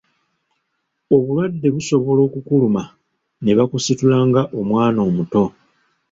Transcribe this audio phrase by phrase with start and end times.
[1.15, 2.83] Obulwadde busobola okukuluma
[3.43, 5.43] ne bakusitula nga omwana omuto.